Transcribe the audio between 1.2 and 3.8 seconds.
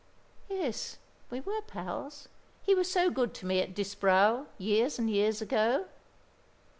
we were pals. He was so good to me at